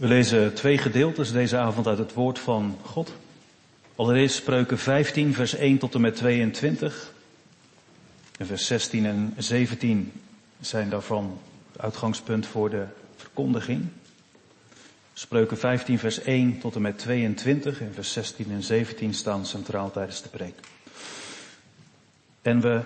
[0.00, 3.12] We lezen twee gedeeltes deze avond uit het woord van God.
[3.96, 7.12] Allereerst spreuken 15, vers 1 tot en met 22.
[8.38, 10.12] En vers 16 en 17
[10.60, 11.38] zijn daarvan
[11.76, 12.84] uitgangspunt voor de
[13.16, 13.86] verkondiging.
[15.12, 19.90] Spreuken 15, vers 1 tot en met 22 en vers 16 en 17 staan centraal
[19.90, 20.60] tijdens de preek.
[22.42, 22.80] En we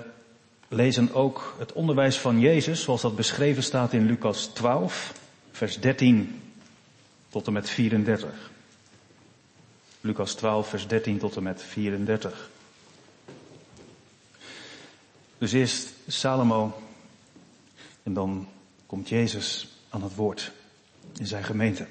[0.69, 5.13] lezen ook het onderwijs van Jezus, zoals dat beschreven staat in Lucas 12,
[5.53, 6.41] vers 13
[7.35, 8.51] tot en met 34.
[10.01, 12.51] Lucas 12, vers 13 tot en met 34.
[15.39, 16.83] Dus eerst Salomo
[18.03, 18.49] en dan
[18.87, 20.53] komt Jezus aan het woord
[21.19, 21.87] in zijn gemeente.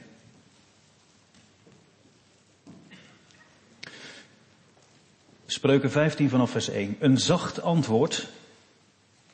[5.45, 6.95] Spreuken 15 vanaf vers 1.
[6.99, 8.27] Een zacht antwoord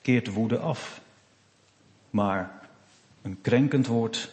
[0.02, 1.02] keert woede af,
[2.10, 2.70] maar
[3.22, 4.32] een krenkend woord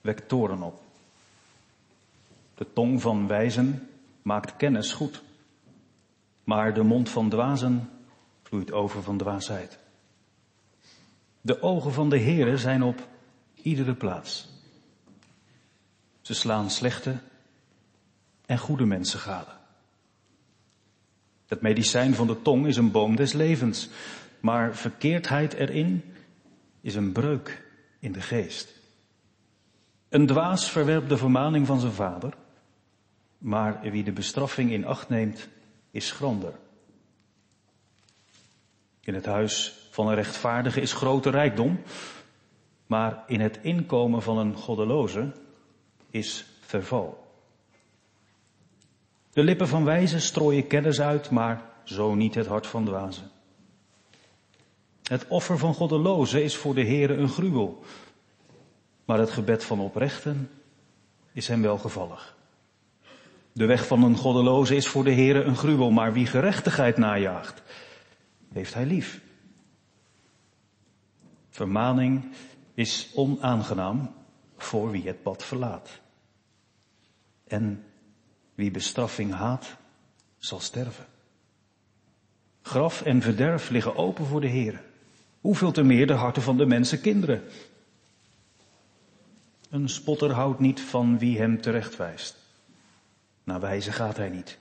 [0.00, 0.83] wekt toren op.
[2.54, 3.88] De tong van wijzen
[4.22, 5.22] maakt kennis goed,
[6.44, 7.90] maar de mond van dwazen
[8.42, 9.78] vloeit over van dwaasheid.
[11.40, 13.08] De ogen van de Heere zijn op
[13.62, 14.48] iedere plaats.
[16.20, 17.18] Ze slaan slechte
[18.46, 19.50] en goede mensen gade.
[21.46, 23.88] Het medicijn van de tong is een boom des levens,
[24.40, 26.14] maar verkeerdheid erin
[26.80, 28.72] is een breuk in de geest.
[30.08, 32.34] Een dwaas verwerpt de vermaning van zijn vader,
[33.44, 35.48] maar wie de bestraffing in acht neemt,
[35.90, 36.52] is schrander.
[39.00, 41.80] In het huis van een rechtvaardige is grote rijkdom,
[42.86, 45.32] maar in het inkomen van een goddeloze
[46.10, 47.26] is verval.
[49.30, 53.30] De lippen van wijzen strooien kennis uit, maar zo niet het hart van dwazen.
[55.02, 57.82] Het offer van goddelozen is voor de Heere een gruwel,
[59.04, 60.50] maar het gebed van oprechten
[61.32, 62.33] is hem welgevallig.
[63.54, 67.62] De weg van een goddeloze is voor de Heere een gruwel, maar wie gerechtigheid najaagt,
[68.52, 69.20] heeft hij lief.
[71.48, 72.34] Vermaning
[72.74, 74.14] is onaangenaam
[74.56, 76.00] voor wie het pad verlaat.
[77.46, 77.84] En
[78.54, 79.76] wie bestraffing haat,
[80.38, 81.06] zal sterven.
[82.62, 84.82] Graf en verderf liggen open voor de Heer.
[85.40, 87.42] Hoeveel te meer de harten van de mensen kinderen.
[89.70, 92.43] Een spotter houdt niet van wie hem terechtwijst.
[93.44, 94.58] Naar wijze gaat hij niet.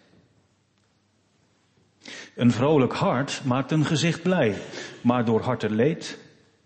[2.35, 4.61] Een vrolijk hart maakt een gezicht blij,
[5.01, 6.19] maar door harteleed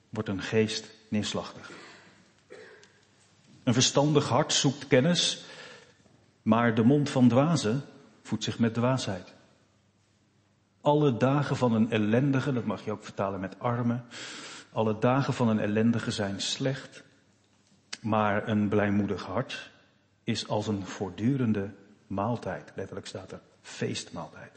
[0.10, 1.72] wordt een geest neerslachtig.
[3.64, 5.46] Een verstandig hart zoekt kennis,
[6.42, 7.84] maar de mond van dwazen
[8.24, 9.34] voedt zich met dwaasheid.
[10.82, 14.02] Alle dagen van een ellendige, dat mag je ook vertalen met arme,
[14.72, 17.04] alle dagen van een ellendige zijn slecht,
[18.02, 19.72] maar een blijmoedig hart
[20.24, 21.70] is als een voortdurende
[22.08, 22.72] maaltijd.
[22.76, 24.52] Letterlijk staat er feestmaaltijd.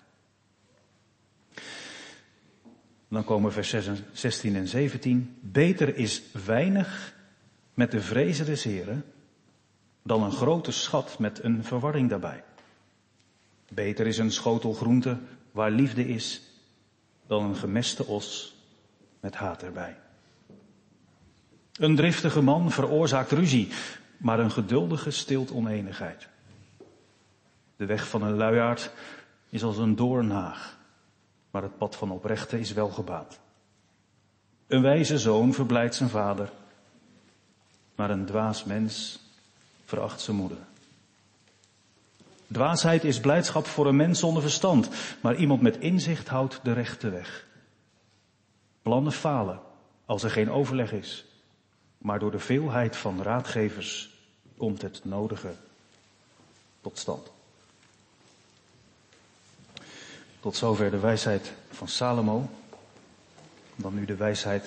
[3.08, 3.74] Dan komen vers
[4.12, 5.38] 16 en 17.
[5.40, 7.14] Beter is weinig
[7.74, 9.04] met de vrezen des Heren
[10.02, 12.44] dan een grote schat met een verwarring daarbij.
[13.68, 15.18] Beter is een schotel groente
[15.50, 16.42] waar liefde is
[17.26, 18.56] dan een gemeste os
[19.20, 19.96] met haat erbij.
[21.72, 23.68] Een driftige man veroorzaakt ruzie,
[24.16, 26.28] maar een geduldige stilt oneenigheid.
[27.80, 28.90] De weg van een luiaard
[29.48, 30.78] is als een doornhaag,
[31.50, 33.38] maar het pad van oprechte is wel gebaat.
[34.66, 36.50] Een wijze zoon verblijdt zijn vader,
[37.94, 39.20] maar een dwaas mens
[39.84, 40.58] veracht zijn moeder.
[42.46, 44.88] Dwaasheid is blijdschap voor een mens zonder verstand,
[45.20, 47.46] maar iemand met inzicht houdt de rechte weg.
[48.82, 49.60] Plannen falen
[50.04, 51.24] als er geen overleg is,
[51.98, 54.10] maar door de veelheid van raadgevers
[54.56, 55.54] komt het nodige
[56.80, 57.38] tot stand.
[60.40, 62.50] Tot zover de wijsheid van Salomo.
[63.76, 64.66] Dan nu de wijsheid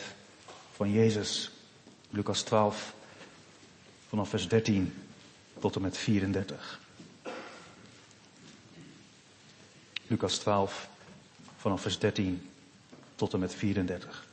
[0.72, 1.52] van Jezus.
[2.10, 2.94] Lucas 12,
[4.08, 4.94] vanaf vers 13
[5.60, 6.80] tot en met 34.
[10.08, 10.90] Lucas 12,
[11.58, 12.50] vanaf vers 13
[13.16, 14.28] tot en met 34.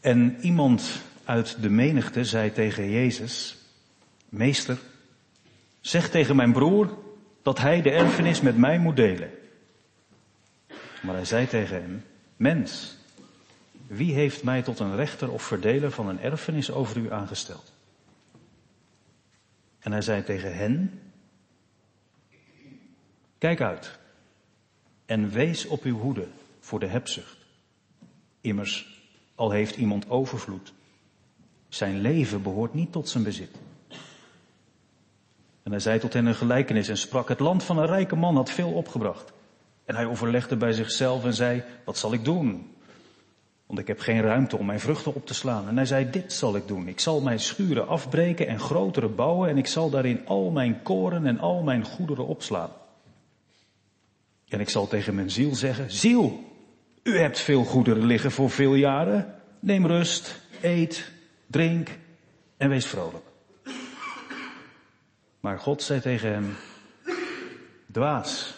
[0.00, 3.56] En iemand uit de menigte zei tegen Jezus,
[4.28, 4.78] Meester,
[5.80, 6.98] zeg tegen mijn broer
[7.42, 9.30] dat hij de erfenis met mij moet delen.
[11.02, 12.04] Maar hij zei tegen hem,
[12.36, 12.96] Mens,
[13.86, 17.72] wie heeft mij tot een rechter of verdeler van een erfenis over u aangesteld?
[19.78, 21.00] En hij zei tegen hen,
[23.38, 23.98] Kijk uit
[25.06, 26.28] en wees op uw hoede
[26.60, 27.36] voor de hebzucht.
[28.40, 29.02] Immers,
[29.34, 30.72] al heeft iemand overvloed,
[31.68, 33.50] zijn leven behoort niet tot zijn bezit.
[35.62, 38.36] En hij zei tot hen een gelijkenis en sprak, het land van een rijke man
[38.36, 39.32] had veel opgebracht.
[39.84, 42.74] En hij overlegde bij zichzelf en zei, wat zal ik doen?
[43.66, 45.68] Want ik heb geen ruimte om mijn vruchten op te slaan.
[45.68, 46.88] En hij zei, dit zal ik doen.
[46.88, 51.26] Ik zal mijn schuren afbreken en grotere bouwen en ik zal daarin al mijn koren
[51.26, 52.70] en al mijn goederen opslaan.
[54.48, 56.44] En ik zal tegen mijn ziel zeggen, ziel,
[57.02, 59.34] u hebt veel goederen liggen voor veel jaren.
[59.60, 61.12] Neem rust, eet,
[61.46, 61.98] drink
[62.56, 63.24] en wees vrolijk.
[65.40, 66.56] Maar God zei tegen hem,
[67.92, 68.54] dwaas,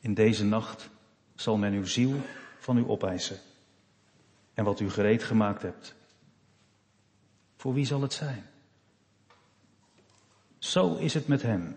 [0.00, 0.88] in deze nacht
[1.34, 2.20] zal men uw ziel
[2.58, 3.38] van u opeisen.
[4.54, 5.94] En wat u gereed gemaakt hebt,
[7.56, 8.44] voor wie zal het zijn?
[10.58, 11.76] Zo is het met hem,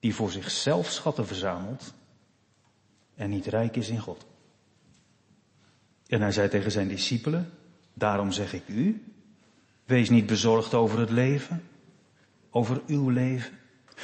[0.00, 1.94] die voor zichzelf schatten verzamelt
[3.14, 4.26] en niet rijk is in God.
[6.06, 7.52] En hij zei tegen zijn discipelen,
[7.94, 9.02] daarom zeg ik u,
[9.84, 11.62] wees niet bezorgd over het leven,
[12.50, 13.58] over uw leven,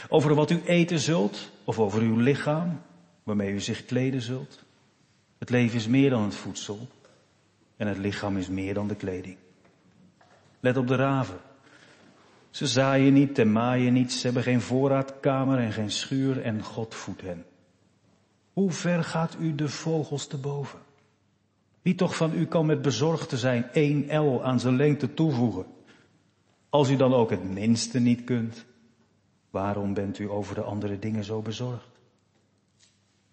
[0.08, 2.80] over wat u eten zult of over uw lichaam,
[3.22, 4.64] waarmee u zich kleden zult.
[5.38, 6.88] Het leven is meer dan het voedsel
[7.76, 9.36] en het lichaam is meer dan de kleding.
[10.60, 11.38] Let op de raven.
[12.50, 16.94] Ze zaaien niet en maaien niet, ze hebben geen voorraadkamer en geen schuur en God
[16.94, 17.44] voedt hen.
[18.52, 20.78] Hoe ver gaat u de vogels te boven?
[21.88, 25.66] Wie toch van u kan met bezorgd te zijn één L aan zijn lengte toevoegen?
[26.68, 28.64] Als u dan ook het minste niet kunt,
[29.50, 31.88] waarom bent u over de andere dingen zo bezorgd?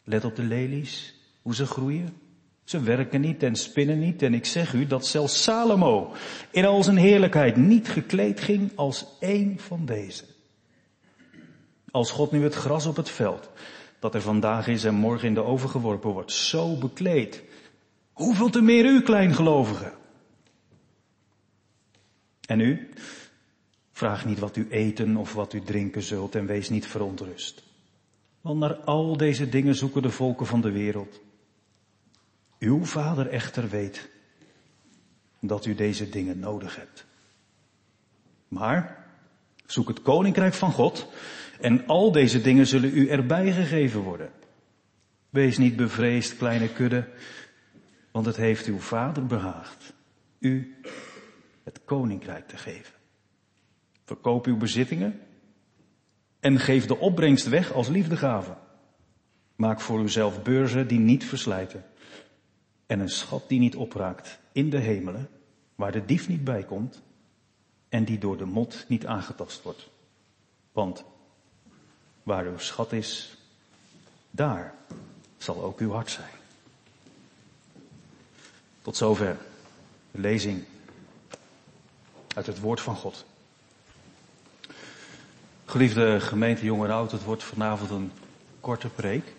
[0.04, 2.18] Let op de lelies, hoe ze groeien.
[2.64, 6.14] Ze werken niet en spinnen niet en ik zeg u dat zelfs Salomo
[6.52, 10.24] in al zijn heerlijkheid niet gekleed ging als één van deze.
[11.92, 13.50] Als God nu het gras op het veld,
[14.00, 17.44] dat er vandaag is en morgen in de oven geworpen wordt, zo bekleed,
[18.16, 19.94] hoeveel te meer u kleingelovigen?
[22.48, 22.90] En u?
[23.92, 27.64] Vraag niet wat u eten of wat u drinken zult en wees niet verontrust.
[28.42, 31.22] Want naar al deze dingen zoeken de volken van de wereld.
[32.60, 34.10] Uw vader echter weet
[35.40, 37.06] dat u deze dingen nodig hebt.
[38.48, 39.08] Maar
[39.66, 41.08] zoek het koninkrijk van God
[41.60, 44.32] en al deze dingen zullen u erbij gegeven worden.
[45.30, 47.08] Wees niet bevreesd, kleine kudde,
[48.16, 49.94] want het heeft uw vader behaagd
[50.40, 50.76] u
[51.64, 52.94] het koninkrijk te geven.
[54.04, 55.20] Verkoop uw bezittingen
[56.40, 58.56] en geef de opbrengst weg als liefdegave.
[59.56, 61.86] Maak voor uzelf beurzen die niet verslijten
[62.86, 65.30] en een schat die niet opraakt in de hemelen,
[65.76, 67.02] waar de dief niet bij komt
[67.90, 69.90] en die door de mot niet aangetast wordt.
[70.72, 71.06] Want
[72.24, 73.38] waar uw schat is,
[74.32, 74.76] daar
[75.38, 76.35] zal ook uw hart zijn.
[78.86, 79.38] Tot zover
[80.12, 80.64] de lezing
[82.36, 83.26] uit het woord van God.
[85.66, 88.12] Geliefde gemeente Jong en Oud, het wordt vanavond een
[88.60, 89.34] korte preek.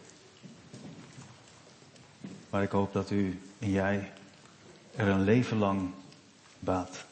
[2.51, 4.13] Maar ik hoop dat u en jij
[4.97, 5.91] er een leven lang
[6.59, 7.05] baat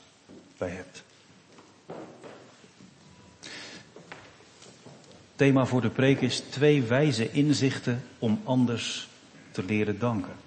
[0.58, 1.02] bij hebt.
[5.36, 9.08] Thema voor de preek is twee wijze inzichten om anders
[9.50, 10.43] te leren danken.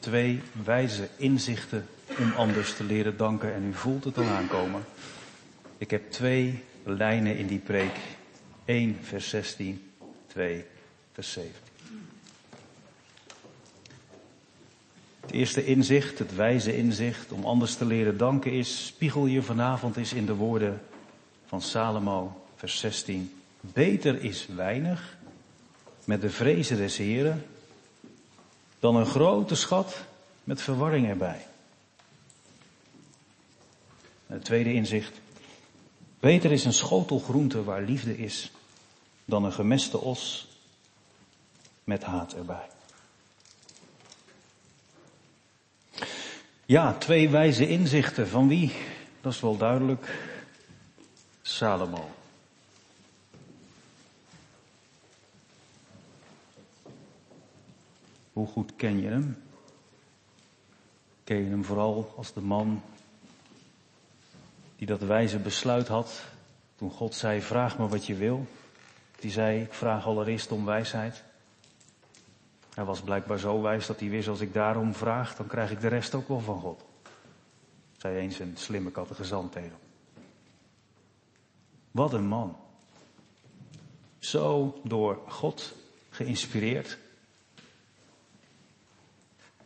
[0.00, 1.86] Twee wijze inzichten
[2.18, 3.54] om anders te leren danken.
[3.54, 4.84] En u voelt het al aankomen.
[5.78, 7.96] Ik heb twee lijnen in die preek.
[8.64, 9.90] 1 vers 16,
[10.26, 10.64] 2
[11.12, 11.54] vers 17.
[15.20, 19.96] Het eerste inzicht, het wijze inzicht om anders te leren danken is, spiegel je vanavond
[19.96, 20.80] eens in de woorden
[21.46, 23.32] van Salomo, vers 16.
[23.60, 25.16] Beter is weinig
[26.04, 27.44] met de vrezen des Heren
[28.80, 30.04] dan een grote schat
[30.44, 31.46] met verwarring erbij.
[34.26, 35.20] het tweede inzicht.
[36.20, 38.50] Beter is een schotel groente waar liefde is
[39.24, 40.48] dan een gemeste os
[41.84, 42.68] met haat erbij.
[46.66, 48.28] Ja, twee wijze inzichten.
[48.28, 48.72] Van wie?
[49.20, 50.28] Dat is wel duidelijk.
[51.42, 52.10] Salomo.
[58.32, 59.42] Hoe goed ken je hem?
[61.24, 62.82] Ken je hem vooral als de man
[64.76, 66.22] die dat wijze besluit had
[66.76, 68.46] toen God zei, vraag me wat je wil.
[69.18, 71.24] Die zei, ik vraag allereerst om wijsheid.
[72.74, 75.80] Hij was blijkbaar zo wijs dat hij wist, als ik daarom vraag, dan krijg ik
[75.80, 76.84] de rest ook wel van God.
[77.96, 79.76] Zei eens een slimme kattegezant tegen
[81.90, 82.56] Wat een man.
[84.18, 85.74] Zo door God
[86.10, 86.98] geïnspireerd.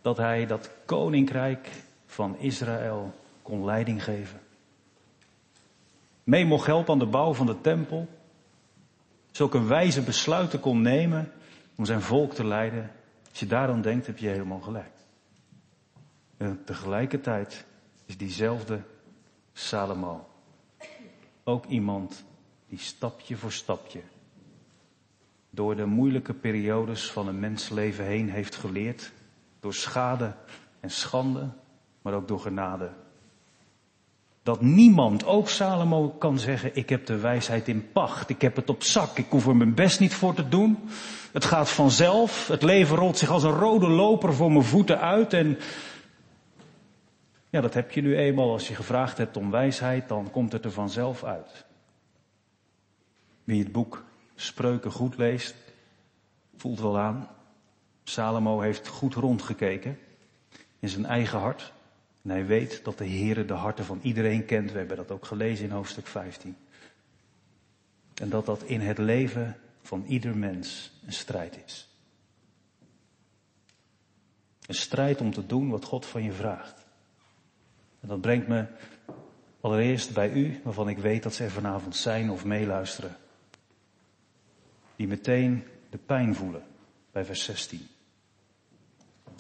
[0.04, 1.68] Dat hij dat koninkrijk
[2.06, 4.40] van Israël kon leiding geven.
[6.25, 8.08] Mee mocht helpen aan de bouw van de tempel.
[9.30, 11.32] Zulke wijze besluiten kon nemen
[11.76, 12.90] om zijn volk te leiden.
[13.30, 14.92] Als je daaraan denkt, heb je helemaal gelijk.
[16.37, 17.64] En tegelijkertijd
[18.06, 18.80] is diezelfde
[19.52, 20.28] Salomo
[21.44, 22.25] ook iemand
[22.68, 24.00] die stapje voor stapje
[25.50, 29.12] door de moeilijke periodes van een mensleven heen heeft geleerd.
[29.64, 30.33] Door schade
[30.80, 31.49] en schande,
[32.02, 32.90] maar ook door genade.
[34.42, 38.68] Dat niemand, ook Salomo, kan zeggen, ik heb de wijsheid in pacht, ik heb het
[38.68, 40.78] op zak, ik hoef er mijn best niet voor te doen.
[41.33, 45.33] Het gaat vanzelf, het leven rolt zich als een rode loper voor mijn voeten uit
[45.33, 45.59] en
[47.50, 48.52] ja, dat heb je nu eenmaal.
[48.52, 51.64] Als je gevraagd hebt om wijsheid, dan komt het er vanzelf uit.
[53.44, 54.04] Wie het boek
[54.35, 55.54] Spreuken goed leest,
[56.56, 57.28] voelt wel aan.
[58.04, 59.99] Salomo heeft goed rondgekeken
[60.78, 61.73] in zijn eigen hart.
[62.23, 64.73] En hij weet dat de Heere de harten van iedereen kent.
[64.73, 66.56] We hebben dat ook gelezen in hoofdstuk 15.
[68.14, 71.88] En dat dat in het leven van ieder mens een strijd is.
[74.66, 76.87] Een strijd om te doen wat God van je vraagt.
[78.00, 78.66] En dat brengt me
[79.61, 83.16] allereerst bij u, waarvan ik weet dat ze er vanavond zijn of meeluisteren.
[84.96, 86.62] Die meteen de pijn voelen
[87.12, 87.88] bij vers 16.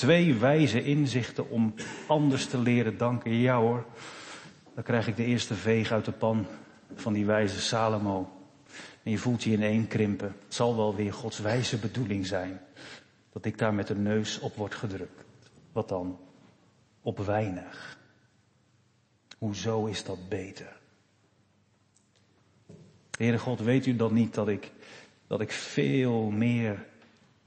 [0.04, 1.74] Twee wijze inzichten om
[2.06, 3.34] anders te leren danken.
[3.34, 3.86] Ja hoor,
[4.74, 6.46] dan krijg ik de eerste veeg uit de pan
[6.94, 8.32] van die wijze Salomo.
[9.02, 10.36] En je voelt je in één krimpen.
[10.44, 12.60] Het zal wel weer Gods wijze bedoeling zijn
[13.32, 15.24] dat ik daar met de neus op word gedrukt.
[15.72, 16.18] Wat dan?
[17.02, 17.98] Op weinig.
[19.38, 20.76] Hoezo is dat beter?
[23.18, 24.72] Heere God, weet u dan niet dat ik,
[25.26, 26.86] dat ik veel meer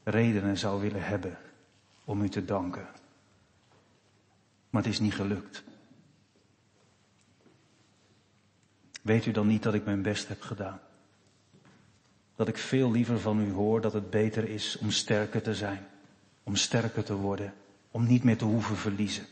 [0.03, 1.37] redenen zou willen hebben
[2.07, 2.87] om u te danken?
[4.69, 5.63] Maar het is niet gelukt.
[9.01, 10.79] Weet u dan niet dat ik mijn best heb gedaan?
[12.35, 15.87] Dat ik veel liever van u hoor dat het beter is om sterker te zijn,
[16.43, 17.53] om sterker te worden,
[17.91, 19.25] om niet meer te hoeven verliezen.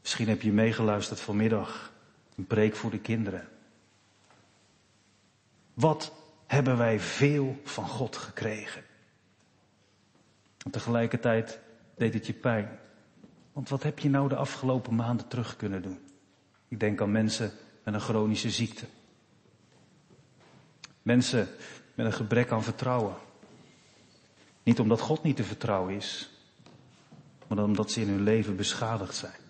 [0.00, 1.92] Misschien heb je meegeluisterd vanmiddag.
[2.36, 3.48] Een preek voor de kinderen.
[5.74, 6.12] Wat
[6.46, 8.84] hebben wij veel van God gekregen?
[10.64, 11.60] En tegelijkertijd
[11.96, 12.78] deed het je pijn.
[13.52, 15.98] Want wat heb je nou de afgelopen maanden terug kunnen doen?
[16.68, 17.52] Ik denk aan mensen
[17.82, 18.86] met een chronische ziekte.
[21.02, 21.48] Mensen
[21.94, 23.14] met een gebrek aan vertrouwen.
[24.62, 26.30] Niet omdat God niet te vertrouwen is,
[27.46, 29.40] maar omdat ze in hun leven beschadigd zijn.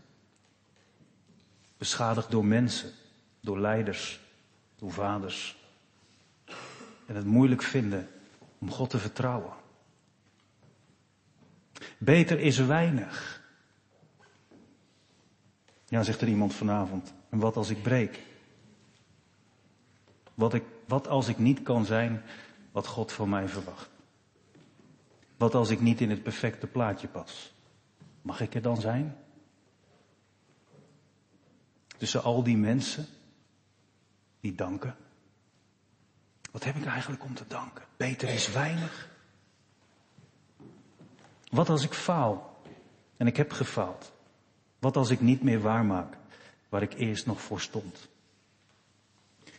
[1.76, 2.90] Beschadigd door mensen,
[3.40, 4.20] door leiders,
[4.76, 5.56] door vaders.
[7.06, 8.08] En het moeilijk vinden
[8.58, 9.52] om God te vertrouwen.
[11.98, 13.42] Beter is weinig.
[15.84, 17.14] Ja, zegt er iemand vanavond.
[17.28, 18.22] En wat als ik breek?
[20.34, 22.22] Wat, ik, wat als ik niet kan zijn
[22.72, 23.88] wat God van mij verwacht?
[25.36, 27.54] Wat als ik niet in het perfecte plaatje pas?
[28.22, 29.16] Mag ik er dan zijn?
[31.96, 33.06] Tussen al die mensen
[34.40, 34.96] die danken.
[36.50, 37.84] Wat heb ik eigenlijk om te danken?
[37.96, 39.08] Beter is weinig.
[41.54, 42.60] Wat als ik faal?
[43.16, 44.12] En ik heb gefaald.
[44.78, 46.16] Wat als ik niet meer waarmaak
[46.68, 48.08] waar ik eerst nog voor stond?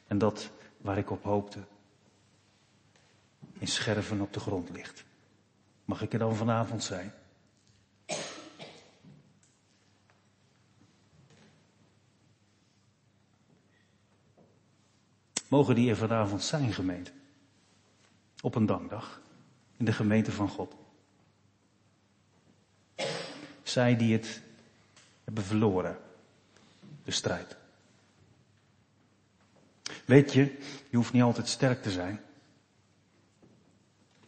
[0.08, 1.60] En dat waar ik op hoopte
[3.58, 5.04] in scherven op de grond ligt.
[5.86, 7.14] Mag ik er dan vanavond zijn?
[15.48, 17.12] Mogen die er vanavond zijn, gemeente?
[18.42, 19.22] Op een dankdag.
[19.78, 20.85] In de gemeente van God.
[23.66, 24.42] Zij die het
[25.24, 25.98] hebben verloren.
[27.04, 27.56] De strijd.
[30.06, 30.58] Weet je,
[30.90, 32.20] je hoeft niet altijd sterk te zijn.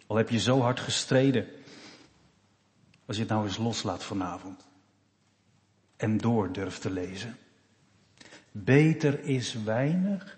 [0.08, 1.48] Al heb je zo hard gestreden.
[3.06, 4.68] Als je het nou eens loslaat vanavond.
[5.98, 7.38] En door durft te lezen.
[8.52, 10.38] Beter is weinig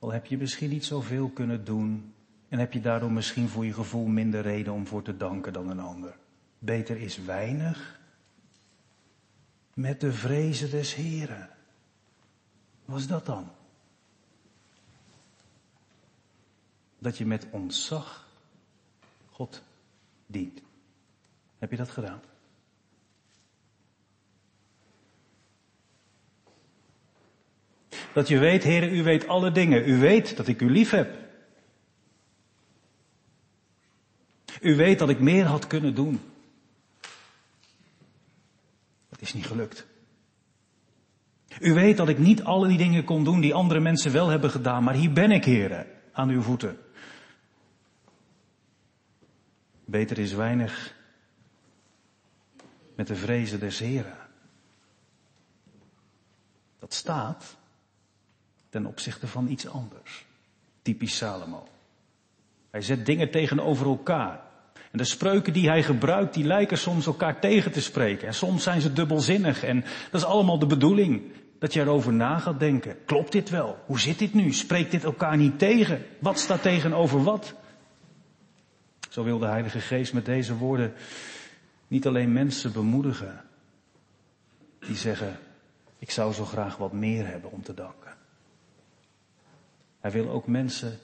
[0.00, 2.14] al heb je misschien niet zoveel kunnen doen
[2.48, 5.70] en heb je daardoor misschien voor je gevoel minder reden om voor te danken dan
[5.70, 6.16] een ander.
[6.62, 8.00] Beter is weinig
[9.74, 11.50] met de vrezen des Heren.
[12.84, 13.50] Wat is dat dan?
[16.98, 18.28] Dat je met ontzag
[19.30, 19.62] God
[20.26, 20.62] dient.
[21.58, 22.20] Heb je dat gedaan?
[28.12, 29.88] Dat je weet, Heer, u weet alle dingen.
[29.88, 31.18] U weet dat ik u lief heb.
[34.60, 36.29] U weet dat ik meer had kunnen doen.
[39.20, 39.86] Het is niet gelukt.
[41.58, 44.50] U weet dat ik niet alle die dingen kon doen die andere mensen wel hebben
[44.50, 46.78] gedaan, maar hier ben ik, heren, aan uw voeten.
[49.84, 50.94] Beter is weinig
[52.94, 54.18] met de vrezen des Heren.
[56.78, 57.56] Dat staat
[58.68, 60.26] ten opzichte van iets anders.
[60.82, 61.68] Typisch Salomo.
[62.70, 64.49] Hij zet dingen tegenover elkaar.
[64.90, 68.26] En de spreuken die hij gebruikt, die lijken soms elkaar tegen te spreken.
[68.26, 69.64] En soms zijn ze dubbelzinnig.
[69.64, 71.22] En dat is allemaal de bedoeling.
[71.58, 72.96] Dat je erover na gaat denken.
[73.04, 73.78] Klopt dit wel?
[73.86, 74.52] Hoe zit dit nu?
[74.52, 76.06] Spreekt dit elkaar niet tegen?
[76.18, 77.54] Wat staat tegenover wat?
[79.10, 80.92] Zo wil de Heilige Geest met deze woorden
[81.88, 83.44] niet alleen mensen bemoedigen.
[84.78, 85.38] Die zeggen,
[85.98, 88.14] ik zou zo graag wat meer hebben om te danken.
[90.00, 90.98] Hij wil ook mensen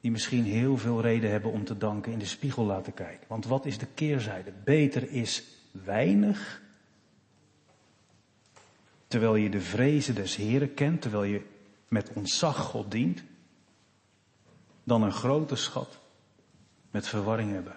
[0.00, 3.26] die misschien heel veel reden hebben om te danken in de spiegel laten kijken.
[3.28, 4.52] Want wat is de keerzijde?
[4.64, 6.60] Beter is weinig,
[9.06, 11.46] terwijl je de vrezen des Heren kent, terwijl je
[11.88, 13.22] met ontzag God dient,
[14.84, 15.98] dan een grote schat
[16.90, 17.72] met verwarring erbij.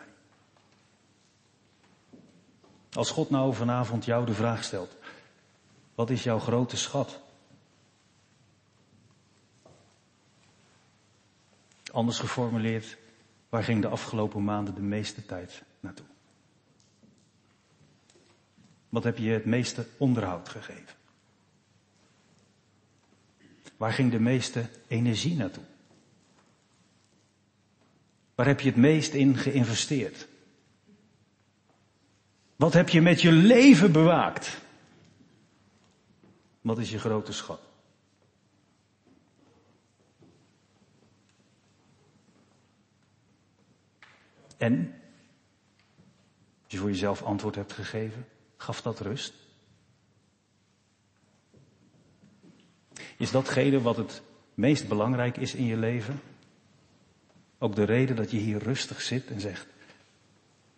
[2.93, 4.95] Als God nou vanavond jou de vraag stelt,
[5.95, 7.22] wat is jouw grote schat?
[11.93, 12.97] Anders geformuleerd,
[13.50, 16.05] waar ging de afgelopen maanden de meeste tijd naartoe?
[18.89, 20.95] Wat heb je het meeste onderhoud gegeven?
[23.77, 25.63] Waar ging de meeste energie naartoe?
[28.35, 30.27] Waar heb je het meest in geïnvesteerd?
[32.55, 34.57] Wat heb je met je leven bewaakt?
[36.62, 37.72] Wat is je grote schat?
[44.63, 44.93] En,
[46.63, 48.26] als je voor jezelf antwoord hebt gegeven,
[48.58, 49.34] gaf dat rust?
[53.17, 54.21] Is datgene wat het
[54.54, 56.21] meest belangrijk is in je leven?
[57.58, 59.67] Ook de reden dat je hier rustig zit en zegt,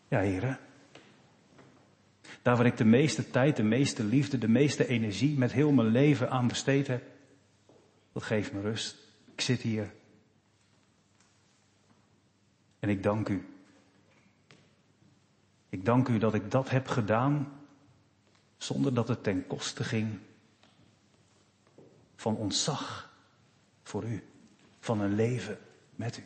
[0.08, 0.60] ja heren,
[2.42, 5.88] daar waar ik de meeste tijd, de meeste liefde, de meeste energie met heel mijn
[5.88, 7.04] leven aan besteed heb,
[8.12, 8.98] dat geeft me rust.
[9.34, 9.94] Ik zit hier.
[12.80, 13.55] En ik dank u.
[15.70, 17.62] Ik dank u dat ik dat heb gedaan
[18.58, 20.20] zonder dat het ten koste ging
[22.16, 23.14] van ontzag
[23.84, 24.24] voor u,
[24.80, 25.60] van een leven
[25.96, 26.26] met u.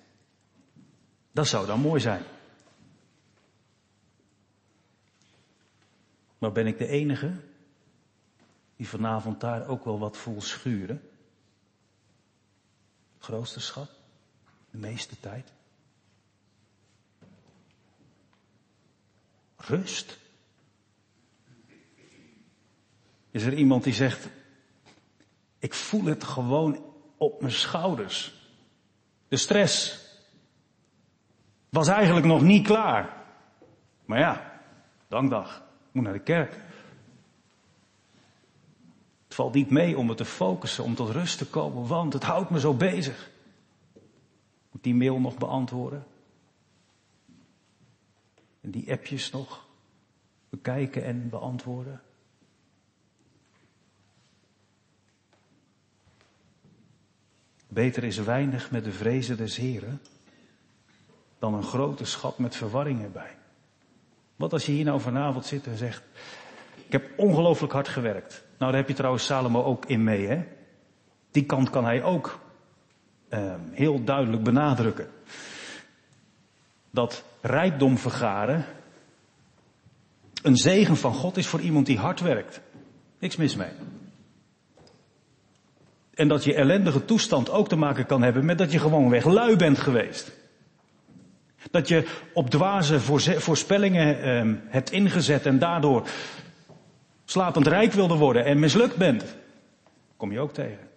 [1.31, 2.23] Dat zou dan mooi zijn.
[6.37, 7.33] Maar ben ik de enige
[8.75, 11.09] die vanavond daar ook wel wat voel schuren?
[13.17, 13.89] Grootste schat,
[14.71, 15.51] de meeste tijd.
[19.69, 20.17] Rust.
[23.31, 24.29] Is er iemand die zegt,
[25.59, 26.83] ik voel het gewoon
[27.17, 28.33] op mijn schouders.
[29.27, 29.99] De stress
[31.69, 33.23] was eigenlijk nog niet klaar.
[34.05, 34.61] Maar ja,
[35.07, 36.51] dankdag moet naar de kerk.
[39.23, 42.23] Het valt niet mee om me te focussen, om tot rust te komen, want het
[42.23, 43.29] houdt me zo bezig.
[44.71, 46.05] Moet die mail nog beantwoorden?
[48.61, 49.67] En die appjes nog
[50.49, 52.01] bekijken en beantwoorden?
[57.67, 60.01] Beter is weinig met de vrezen des Heren
[61.39, 63.37] dan een grote schat met verwarring erbij.
[64.35, 66.03] Wat als je hier nou vanavond zit en zegt,
[66.85, 68.43] ik heb ongelooflijk hard gewerkt.
[68.57, 70.45] Nou, daar heb je trouwens Salomo ook in mee, hè?
[71.31, 72.39] Die kant kan hij ook
[73.29, 75.09] uh, heel duidelijk benadrukken.
[76.91, 78.65] Dat rijkdom vergaren
[80.41, 82.61] een zegen van God is voor iemand die hard werkt.
[83.19, 83.71] Niks mis mee.
[86.13, 89.25] En dat je ellendige toestand ook te maken kan hebben met dat je gewoon weg
[89.25, 90.31] lui bent geweest.
[91.71, 92.99] Dat je op dwaze
[93.39, 96.07] voorspellingen eh, hebt ingezet en daardoor
[97.25, 99.37] slapend rijk wilde worden en mislukt bent.
[100.17, 100.87] Kom je ook tegen.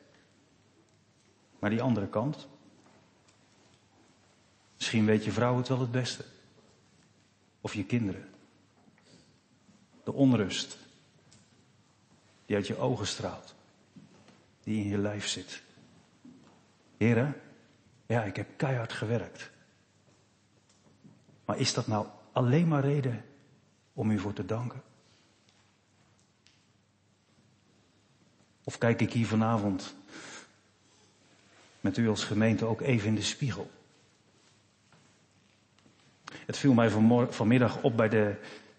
[1.59, 2.49] Maar die andere kant.
[4.83, 6.25] Misschien weet je vrouw het wel het beste.
[7.61, 8.29] Of je kinderen.
[10.05, 10.79] De onrust
[12.47, 13.55] die uit je ogen straalt.
[14.63, 15.63] Die in je lijf zit.
[16.97, 17.41] Heren,
[18.07, 19.51] ja, ik heb keihard gewerkt.
[21.45, 23.25] Maar is dat nou alleen maar reden
[23.93, 24.83] om u voor te danken?
[28.65, 29.95] Of kijk ik hier vanavond
[31.81, 33.71] met u als gemeente ook even in de spiegel?
[36.47, 36.91] Het viel mij
[37.31, 38.37] vanmiddag op bij de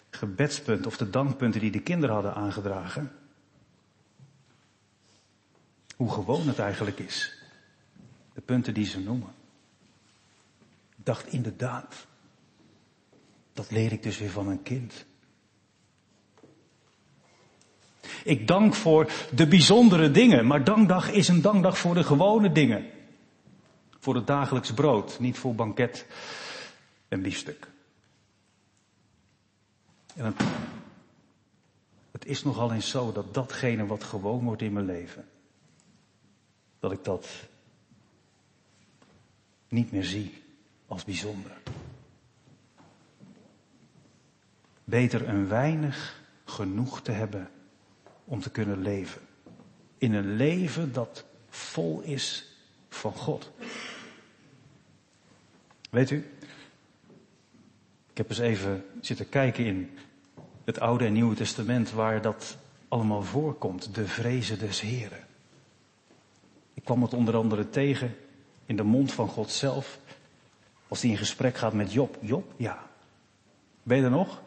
[0.10, 3.12] gebedspunten of de dankpunten die de kinderen hadden aangedragen.
[5.96, 7.44] Hoe gewoon het eigenlijk is.
[8.34, 9.30] De punten die ze noemen.
[10.98, 12.08] Ik dacht inderdaad,
[13.54, 15.06] dat leer ik dus weer van een kind.
[18.24, 22.86] Ik dank voor de bijzondere dingen, maar dankdag is een dankdag voor de gewone dingen.
[24.00, 26.06] Voor het dagelijks brood, niet voor banket
[27.14, 27.68] en biefstuk.
[30.16, 30.44] En het,
[32.12, 35.30] het is nogal eens zo dat datgene wat gewoon wordt in mijn leven,
[36.80, 37.28] dat ik dat
[39.68, 40.44] niet meer zie
[40.88, 41.52] als bijzonder.
[44.84, 47.50] Beter een weinig genoeg te hebben
[48.24, 49.22] om te kunnen leven.
[49.98, 52.56] In een leven dat vol is
[52.90, 53.52] van God.
[55.90, 56.33] Weet u,
[58.14, 59.98] ik heb eens even zitten kijken in
[60.64, 63.96] het Oude en Nieuwe Testament waar dat allemaal voorkomt.
[63.96, 65.26] De vrezen des Heren.
[66.74, 68.16] Ik kwam het onder andere tegen
[68.66, 70.00] in de mond van God zelf.
[70.88, 72.18] Als hij in gesprek gaat met Job.
[72.22, 72.88] Job, ja.
[73.84, 74.42] Ben je er nog?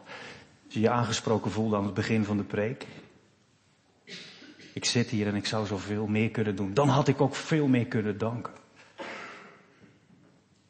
[0.65, 2.87] Als je je aangesproken voelde aan het begin van de preek.
[4.73, 6.73] Ik zit hier en ik zou zoveel meer kunnen doen.
[6.73, 8.53] Dan had ik ook veel meer kunnen danken.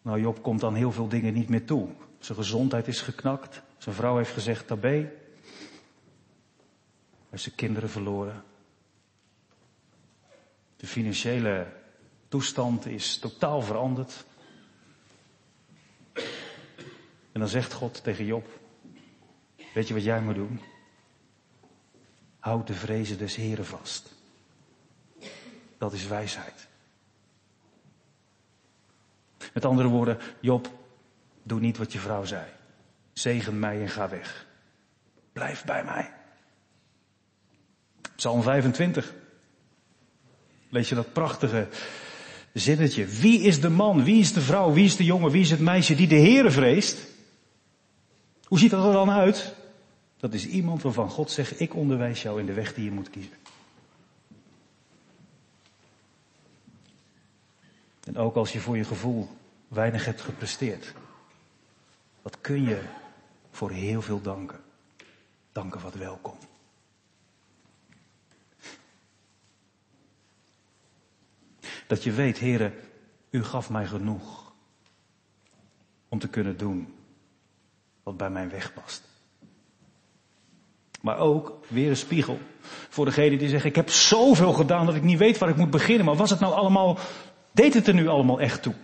[0.01, 1.89] Nou, Job komt dan heel veel dingen niet meer toe.
[2.19, 3.61] Zijn gezondheid is geknakt.
[3.77, 4.89] Zijn vrouw heeft gezegd tabé.
[4.89, 5.11] Hij
[7.29, 8.43] heeft zijn kinderen verloren.
[10.77, 11.67] De financiële
[12.27, 14.25] toestand is totaal veranderd.
[17.31, 18.59] En dan zegt God tegen Job,
[19.73, 20.61] weet je wat jij moet doen?
[22.39, 24.15] Houd de vrezen des Heren vast.
[25.77, 26.67] Dat is wijsheid.
[29.53, 30.69] Met andere woorden, Job,
[31.47, 32.45] doe niet wat je vrouw zei.
[33.13, 34.45] Zegen mij en ga weg.
[35.33, 36.13] Blijf bij mij.
[38.15, 39.13] Psalm 25.
[40.69, 41.67] Lees je dat prachtige
[42.53, 43.05] zinnetje.
[43.05, 45.59] Wie is de man, wie is de vrouw, wie is de jongen, wie is het
[45.59, 47.07] meisje die de Heere vreest?
[48.43, 49.53] Hoe ziet dat er dan uit?
[50.17, 53.09] Dat is iemand waarvan God zegt, ik onderwijs jou in de weg die je moet
[53.09, 53.33] kiezen.
[58.03, 59.29] En ook als je voor je gevoel
[59.67, 60.93] weinig hebt gepresteerd.
[62.27, 62.81] Wat kun je
[63.51, 64.59] voor heel veel danken.
[65.51, 66.37] Danken wat welkom.
[71.87, 72.73] Dat je weet, heren,
[73.29, 74.53] u gaf mij genoeg
[76.09, 76.93] om te kunnen doen
[78.03, 79.03] wat bij mijn weg past.
[81.01, 82.39] Maar ook weer een spiegel
[82.89, 85.71] voor degene die zeggen, ik heb zoveel gedaan dat ik niet weet waar ik moet
[85.71, 86.05] beginnen.
[86.05, 86.97] Maar was het nou allemaal,
[87.51, 88.75] deed het er nu allemaal echt toe?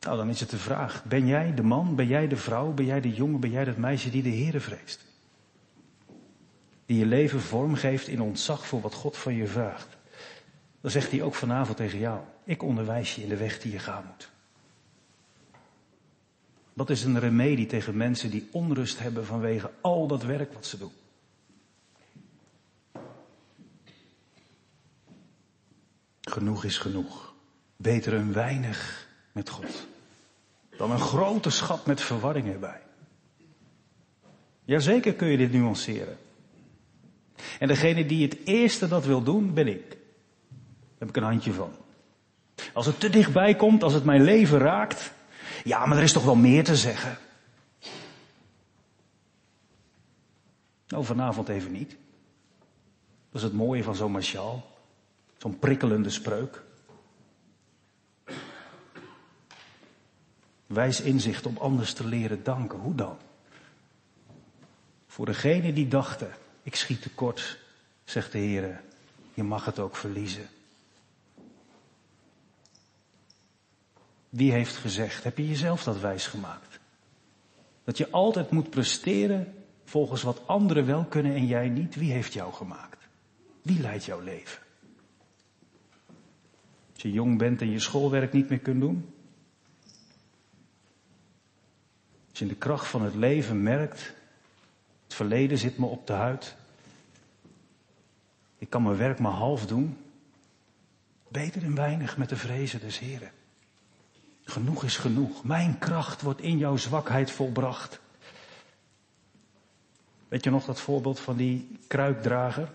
[0.00, 2.84] Nou, dan is het de vraag, ben jij de man, ben jij de vrouw, ben
[2.84, 5.06] jij de jongen, ben jij dat meisje die de Heere vreest?
[6.86, 9.96] Die je leven vormgeeft in ontzag voor wat God van je vraagt.
[10.80, 13.78] Dan zegt hij ook vanavond tegen jou, ik onderwijs je in de weg die je
[13.78, 14.30] gaan moet.
[16.74, 20.78] Dat is een remedie tegen mensen die onrust hebben vanwege al dat werk wat ze
[20.78, 20.92] doen.
[26.20, 27.34] Genoeg is genoeg.
[27.76, 29.88] Beter een weinig met God
[30.80, 32.80] dan een grote schat met verwarring erbij.
[34.64, 36.18] Jazeker kun je dit nuanceren.
[37.58, 39.88] En degene die het eerste dat wil doen, ben ik.
[39.88, 41.72] Daar heb ik een handje van.
[42.72, 45.12] Als het te dichtbij komt, als het mijn leven raakt,
[45.64, 47.18] ja, maar er is toch wel meer te zeggen.
[50.86, 51.90] Nou, vanavond even niet.
[53.30, 54.70] Dat is het mooie van zo'n martial.
[55.38, 56.62] Zo'n prikkelende spreuk.
[60.70, 62.78] Wijs inzicht om anders te leren danken.
[62.78, 63.16] Hoe dan?
[65.06, 66.30] Voor degene die dachten,
[66.62, 67.58] ik schiet tekort,
[68.04, 68.82] zegt de Heer,
[69.34, 70.48] je mag het ook verliezen.
[74.28, 75.24] Wie heeft gezegd?
[75.24, 76.80] Heb je jezelf dat wijs gemaakt?
[77.84, 79.54] Dat je altijd moet presteren
[79.84, 81.94] volgens wat anderen wel kunnen en jij niet.
[81.94, 83.08] Wie heeft jou gemaakt?
[83.62, 84.62] Wie leidt jouw leven?
[86.92, 89.14] Als je jong bent en je schoolwerk niet meer kunt doen.
[92.29, 94.14] Als je in de kracht van het leven merkt,
[95.04, 96.56] het verleden zit me op de huid.
[98.58, 99.98] Ik kan mijn werk maar half doen.
[101.28, 103.30] Beter en weinig met de vrezen des Heren.
[104.44, 105.44] Genoeg is genoeg.
[105.44, 108.00] Mijn kracht wordt in jouw zwakheid volbracht.
[110.28, 112.72] Weet je nog dat voorbeeld van die kruikdrager?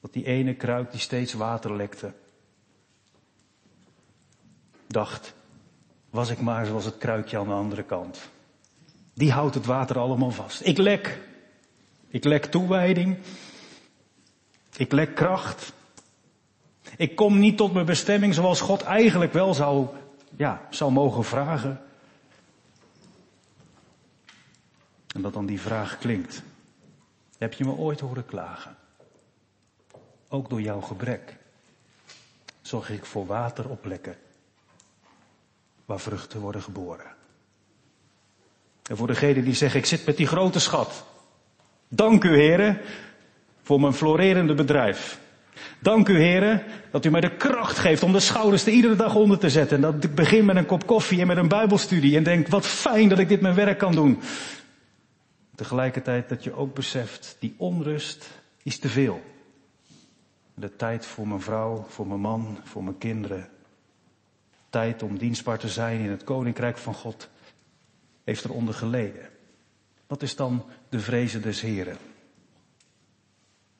[0.00, 2.12] Dat die ene kruik die steeds water lekte.
[4.86, 5.34] dacht,
[6.10, 8.28] was ik maar zoals het kruikje aan de andere kant.
[9.14, 10.66] Die houdt het water allemaal vast.
[10.66, 11.20] Ik lek.
[12.08, 13.18] Ik lek toewijding.
[14.76, 15.72] Ik lek kracht.
[16.96, 19.86] Ik kom niet tot mijn bestemming zoals God eigenlijk wel zou,
[20.36, 21.80] ja, zou mogen vragen.
[25.14, 26.42] En dat dan die vraag klinkt.
[27.38, 28.76] Heb je me ooit horen klagen?
[30.28, 31.36] Ook door jouw gebrek
[32.62, 34.16] zorg ik voor water op plekken
[35.88, 37.06] waar vruchten worden geboren.
[38.88, 41.04] En voor degenen die zeggen, ik zit met die grote schat.
[41.88, 42.80] Dank u heren
[43.62, 45.20] voor mijn florerende bedrijf.
[45.80, 49.14] Dank u heren dat u mij de kracht geeft om de schouders er iedere dag
[49.14, 49.76] onder te zetten.
[49.76, 52.66] En dat ik begin met een kop koffie en met een bijbelstudie en denk, wat
[52.66, 54.20] fijn dat ik dit mijn werk kan doen.
[55.54, 58.30] Tegelijkertijd dat je ook beseft, die onrust
[58.62, 59.22] is te veel.
[60.54, 63.48] De tijd voor mijn vrouw, voor mijn man, voor mijn kinderen.
[64.70, 67.28] Tijd om dienstbaar te zijn in het koninkrijk van God
[68.24, 69.30] heeft eronder geleden.
[70.06, 71.96] Wat is dan de vrezen des Heren?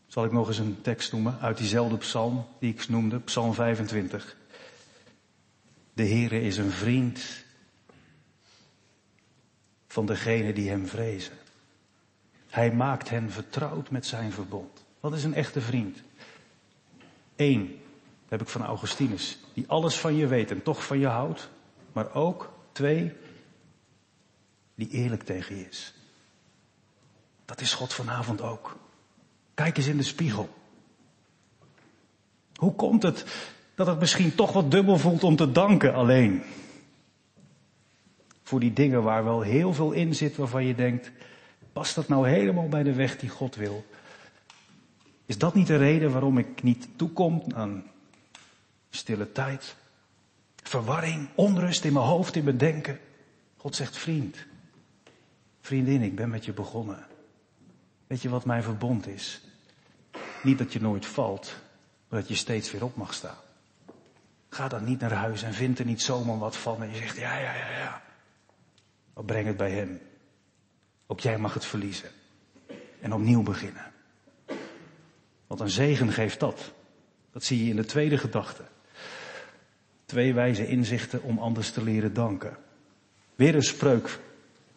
[0.07, 4.37] Zal ik nog eens een tekst noemen uit diezelfde psalm die ik noemde, psalm 25.
[5.93, 7.45] De Heere is een vriend
[9.87, 11.33] van degenen die hem vrezen.
[12.49, 14.85] Hij maakt hen vertrouwd met zijn verbond.
[15.01, 16.03] Wat is een echte vriend?
[17.37, 17.81] Eén,
[18.29, 21.49] heb ik van Augustinus, die alles van je weet en toch van je houdt.
[21.93, 23.13] Maar ook, twee,
[24.75, 25.95] die eerlijk tegen je is.
[27.45, 28.77] Dat is God vanavond ook.
[29.55, 30.49] Kijk eens in de spiegel.
[32.55, 33.25] Hoe komt het
[33.75, 36.43] dat het misschien toch wat dubbel voelt om te danken alleen?
[38.43, 41.11] Voor die dingen waar wel heel veel in zit waarvan je denkt,
[41.73, 43.85] past dat nou helemaal bij de weg die God wil?
[45.27, 47.85] Is dat niet de reden waarom ik niet toekom aan
[48.99, 49.77] stille tijd?
[50.63, 53.01] Verwarring, onrust in mijn hoofd, in mijn denken.
[53.57, 54.37] God zegt, vriend,
[55.61, 57.07] vriendin, ik ben met je begonnen.
[58.07, 59.41] Weet je wat mijn verbond is?
[60.43, 61.57] Niet dat je nooit valt,
[62.09, 63.39] maar dat je steeds weer op mag staan.
[64.49, 67.17] Ga dan niet naar huis en vind er niet zomaar wat van en je zegt,
[67.17, 68.03] ja, ja, ja, ja.
[69.15, 70.01] Maar breng het bij hem.
[71.07, 72.11] Ook jij mag het verliezen.
[73.01, 73.93] En opnieuw beginnen.
[75.47, 76.73] Wat een zegen geeft dat.
[77.33, 78.65] Dat zie je in de tweede gedachte.
[80.09, 82.57] Twee wijze inzichten om anders te leren danken.
[83.35, 84.19] Weer een spreuk.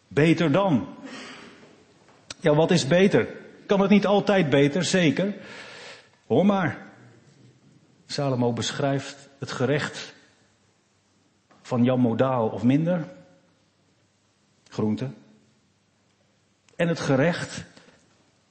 [0.08, 0.86] Beter dan.
[2.40, 3.28] Ja, wat is beter?
[3.66, 4.84] Kan het niet altijd beter?
[4.84, 5.34] Zeker.
[6.26, 6.86] Hoor maar.
[8.06, 10.14] Salomo beschrijft het gerecht
[11.62, 13.08] van Jan Modaal of minder.
[14.68, 15.10] Groente.
[16.76, 17.64] En het gerecht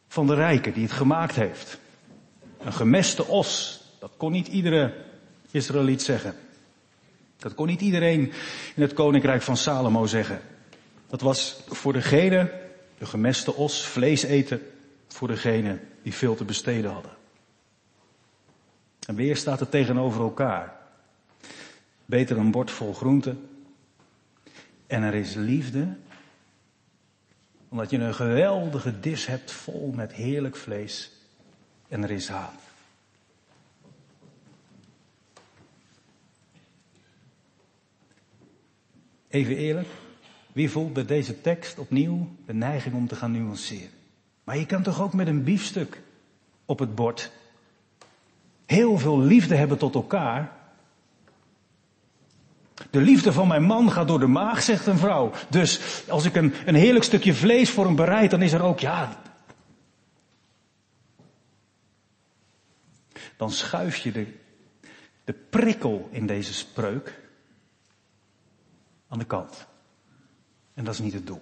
[0.08, 1.80] van de rijke die het gemaakt heeft.
[2.58, 3.82] Een gemeste os.
[4.00, 4.94] Dat kon niet iedere
[5.52, 6.36] Israëliet zeggen.
[7.41, 8.32] Dat kon niet iedereen
[8.75, 10.41] in het koninkrijk van Salomo zeggen.
[11.08, 12.51] Dat was voor degene,
[12.97, 14.62] de gemeste os, vlees eten,
[15.08, 17.12] voor degene die veel te besteden hadden.
[19.08, 20.75] En weer staat het tegenover elkaar.
[22.06, 23.49] Beter een bord vol groenten.
[24.88, 25.95] En er is liefde.
[27.69, 31.12] Omdat je een geweldige dis hebt vol met heerlijk vlees
[31.88, 32.71] en er is haat.
[39.32, 39.88] Even eerlijk,
[40.52, 43.89] wie voelt bij deze tekst opnieuw de neiging om te gaan nuanceren?
[44.44, 46.02] Maar je kan toch ook met een biefstuk
[46.65, 47.32] op het bord
[48.65, 50.52] heel veel liefde hebben tot elkaar.
[52.89, 55.32] De liefde van mijn man gaat door de maag, zegt een vrouw.
[55.50, 58.80] Dus als ik een, een heerlijk stukje vlees voor hem bereid, dan is er ook,
[58.80, 59.22] ja,
[63.38, 64.28] dan schuif je de,
[65.24, 67.20] de prikkel in deze spreuk
[69.12, 69.67] aan de kant.
[70.74, 71.41] En dat is niet het doel.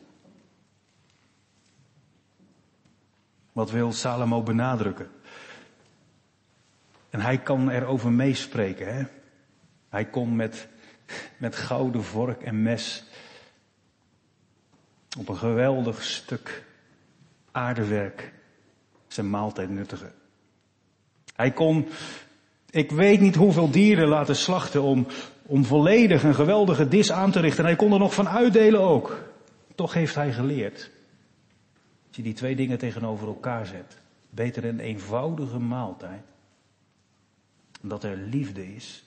[3.51, 5.11] Wat wil Salomo benadrukken?
[7.09, 8.95] En hij kan erover meespreken.
[8.95, 9.03] Hè?
[9.89, 10.67] Hij kon met,
[11.37, 13.03] met gouden vork en mes
[15.17, 16.65] op een geweldig stuk
[17.51, 18.33] aardewerk
[19.07, 20.13] zijn maaltijd nuttigen.
[21.35, 21.87] Hij kon,
[22.69, 25.07] ik weet niet hoeveel dieren laten slachten om,
[25.49, 27.59] om volledig een geweldige dis aan te richten.
[27.59, 29.23] En hij kon er nog van uitdelen ook.
[29.75, 30.91] Toch heeft hij geleerd.
[32.07, 33.97] Als je die twee dingen tegenover elkaar zet.
[34.29, 36.21] Beter een eenvoudige maaltijd.
[37.81, 39.03] Dat er liefde is.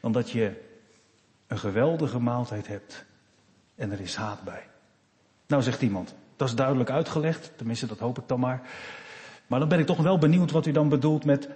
[0.00, 0.60] Dan dat je
[1.46, 3.04] een geweldige maaltijd hebt
[3.74, 4.66] en er is haat bij.
[5.46, 8.62] Nou zegt iemand, dat is duidelijk uitgelegd, tenminste dat hoop ik dan maar.
[9.46, 11.48] Maar dan ben ik toch wel benieuwd wat u dan bedoelt met,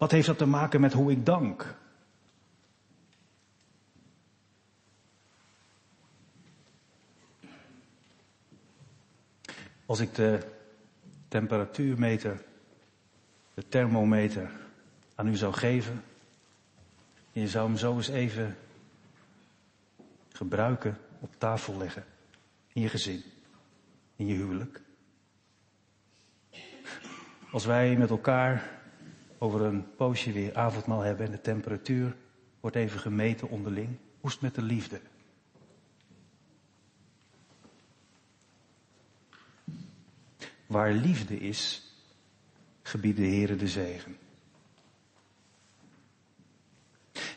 [0.00, 1.74] wat heeft dat te maken met hoe ik dank?
[9.86, 10.38] Als ik de
[11.28, 12.44] temperatuurmeter,
[13.54, 14.50] de thermometer
[15.14, 16.02] aan u zou geven,
[17.32, 18.56] en je zou hem zo eens even
[20.32, 22.04] gebruiken, op tafel leggen,
[22.72, 23.22] in je gezin,
[24.16, 24.80] in je huwelijk.
[27.50, 28.79] Als wij met elkaar
[29.42, 32.16] over een poosje weer avondmaal hebben en de temperatuur
[32.60, 33.88] wordt even gemeten onderling,
[34.20, 35.00] hoe is het met de liefde?
[40.66, 41.82] Waar liefde is,
[42.82, 44.16] gebiedt de Heere de zegen.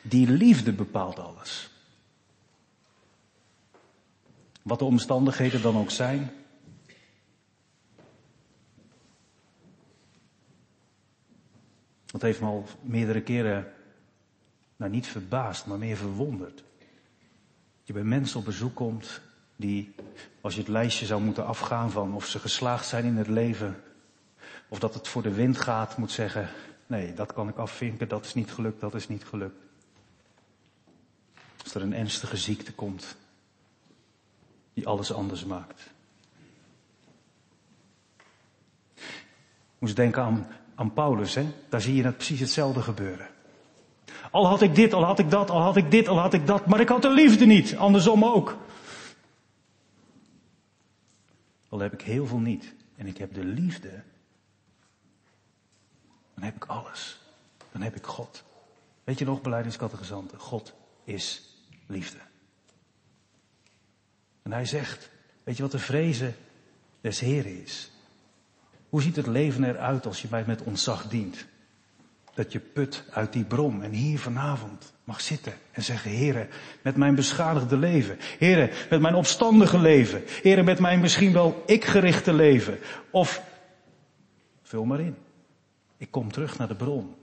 [0.01, 1.69] Die liefde bepaalt alles.
[4.61, 6.31] Wat de omstandigheden dan ook zijn.
[12.23, 13.73] Heeft me al meerdere keren,
[14.75, 16.55] nou niet verbaasd, maar meer verwonderd.
[16.55, 19.21] Dat je bij mensen op bezoek komt
[19.55, 19.95] die,
[20.41, 23.83] als je het lijstje zou moeten afgaan van of ze geslaagd zijn in het leven,
[24.67, 26.49] of dat het voor de wind gaat, moet zeggen,
[26.87, 29.63] nee, dat kan ik afvinken, dat is niet gelukt, dat is niet gelukt.
[31.63, 33.15] Als er een ernstige ziekte komt,
[34.73, 35.91] die alles anders maakt.
[39.79, 41.45] Moest denken aan, aan Paulus, hè?
[41.69, 43.29] daar zie je het precies hetzelfde gebeuren.
[44.31, 46.47] Al had ik dit, al had ik dat, al had ik dit, al had ik
[46.47, 48.57] dat, maar ik had de liefde niet, andersom ook.
[51.69, 54.03] Al heb ik heel veel niet en ik heb de liefde,
[56.33, 57.21] dan heb ik alles.
[57.71, 58.43] Dan heb ik God.
[59.03, 60.39] Weet je nog, beleidingskattegezanten?
[60.39, 61.57] God is
[61.87, 62.17] liefde.
[64.41, 65.09] En hij zegt,
[65.43, 66.35] weet je wat de vrezen
[67.01, 67.91] des Heren is?
[68.93, 71.45] Hoe ziet het leven eruit als je mij met ontzag dient?
[72.33, 76.49] Dat je put uit die bron en hier vanavond mag zitten en zeggen, Heren,
[76.81, 78.17] met mijn beschadigde leven.
[78.39, 80.23] Heren, met mijn opstandige leven.
[80.25, 82.79] Heren, met mijn misschien wel ik-gerichte leven.
[83.11, 83.41] Of,
[84.61, 85.15] vul maar in.
[85.97, 87.15] Ik kom terug naar de bron.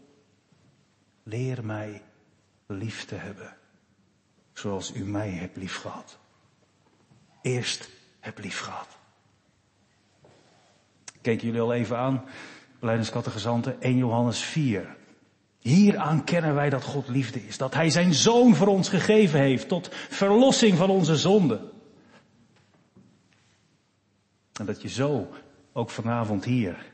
[1.22, 2.02] Leer mij
[2.66, 3.56] lief te hebben.
[4.52, 6.18] Zoals u mij hebt lief gehad
[7.42, 8.99] eerst heb lief gehad.
[11.20, 12.24] Keken jullie al even aan,
[12.80, 14.96] Leidenskattegezanten, 1 Johannes 4.
[15.58, 17.58] Hieraan kennen wij dat God liefde is.
[17.58, 21.70] Dat Hij zijn Zoon voor ons gegeven heeft tot verlossing van onze zonden.
[24.52, 25.28] En dat je zo
[25.72, 26.86] ook vanavond hier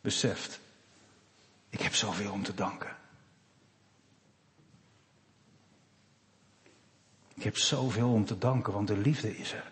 [0.00, 0.60] beseft.
[1.68, 2.96] Ik heb zoveel om te danken.
[7.34, 9.71] Ik heb zoveel om te danken, want de liefde is er.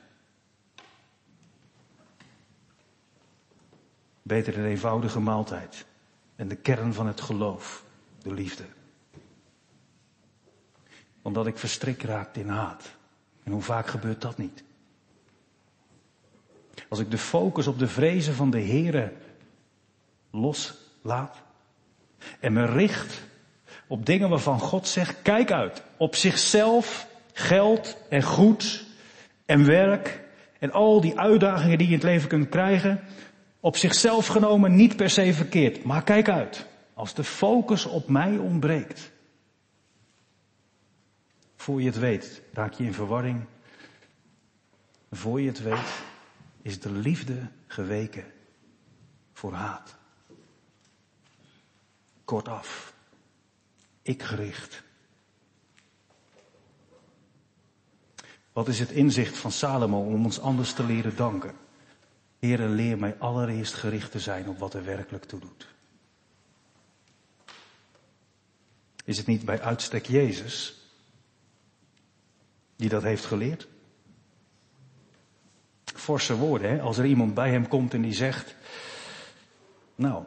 [4.22, 5.85] Beter een eenvoudige maaltijd.
[6.37, 7.85] En de kern van het geloof,
[8.22, 8.64] de liefde.
[11.22, 12.96] Omdat ik verstrikt raak in haat.
[13.42, 14.64] En hoe vaak gebeurt dat niet?
[16.88, 19.12] Als ik de focus op de vrezen van de Here
[20.30, 21.42] loslaat
[22.40, 23.22] en me richt
[23.87, 28.85] op dingen waarvan God zegt, kijk uit, op zichzelf geld en goed
[29.46, 30.20] en werk
[30.59, 33.00] en al die uitdagingen die je in het leven kunt krijgen,
[33.60, 35.84] op zichzelf genomen niet per se verkeerd.
[35.84, 39.12] Maar kijk uit, als de focus op mij ontbreekt,
[41.56, 43.44] voor je het weet, raak je in verwarring.
[45.10, 46.02] Voor je het weet,
[46.62, 48.24] is de liefde geweken
[49.32, 49.96] voor haat.
[52.24, 52.94] Kortaf,
[54.02, 54.82] ik gericht
[58.52, 61.54] Wat is het inzicht van Salomo om ons anders te leren danken?
[62.40, 65.68] Heere, leer mij allereerst gericht te zijn op wat er werkelijk toe doet.
[69.05, 70.74] Is het niet bij uitstek Jezus
[72.76, 73.68] die dat heeft geleerd?
[75.85, 76.80] Forse woorden, hè?
[76.80, 78.55] als er iemand bij hem komt en die zegt,
[79.95, 80.24] nou,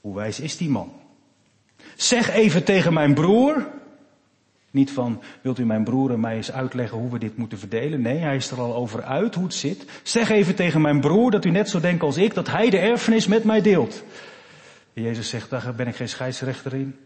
[0.00, 1.00] hoe wijs is die man?
[1.96, 3.79] Zeg even tegen mijn broer
[4.70, 8.00] niet van, wilt u mijn broer en mij eens uitleggen hoe we dit moeten verdelen?
[8.00, 9.84] Nee, hij is er al over uit hoe het zit.
[10.02, 12.78] Zeg even tegen mijn broer dat u net zo denkt als ik, dat hij de
[12.78, 14.04] erfenis met mij deelt.
[14.92, 16.98] En Jezus zegt, daar ben ik geen scheidsrechter in.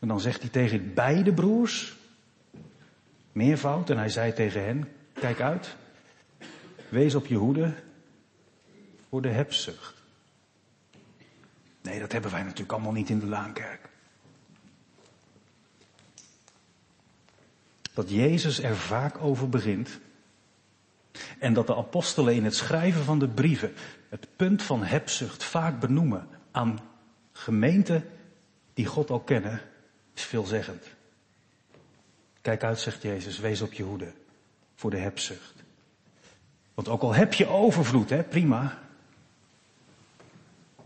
[0.00, 1.96] En dan zegt hij tegen beide broers,
[3.32, 5.76] meervoud, en hij zei tegen hen, kijk uit,
[6.88, 7.74] wees op je hoede
[9.08, 10.02] voor de hebzucht.
[11.82, 13.91] Nee, dat hebben wij natuurlijk allemaal niet in de Laankerk.
[17.94, 20.00] Dat Jezus er vaak over begint.
[21.38, 23.72] En dat de apostelen in het schrijven van de brieven
[24.08, 26.80] het punt van hebzucht vaak benoemen aan
[27.32, 28.08] gemeenten
[28.74, 29.60] die God al kennen,
[30.14, 30.86] is veelzeggend.
[32.40, 34.12] Kijk uit, zegt Jezus, wees op je hoede
[34.74, 35.54] voor de hebzucht.
[36.74, 38.78] Want ook al heb je overvloed, hè, prima.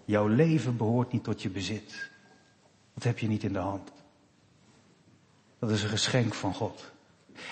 [0.05, 2.11] Jouw leven behoort niet tot je bezit.
[2.95, 3.91] Dat heb je niet in de hand.
[5.59, 6.93] Dat is een geschenk van God.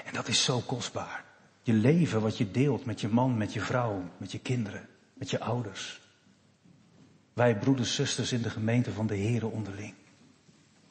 [0.05, 1.25] En dat is zo kostbaar.
[1.63, 5.31] Je leven wat je deelt met je man, met je vrouw, met je kinderen, met
[5.31, 6.01] je ouders.
[7.33, 9.95] Wij broeders, zusters in de gemeente van de Heren onderling.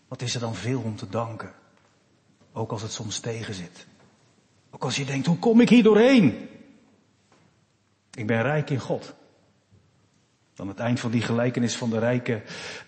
[0.08, 1.54] Wat is er dan veel om te danken?
[2.52, 3.86] Ook als het soms tegenzit.
[4.70, 6.50] Ook als je denkt, hoe kom ik hier doorheen?
[8.14, 9.14] Ik ben rijk in God.
[10.56, 12.42] Aan het eind van die gelijkenis van de rijke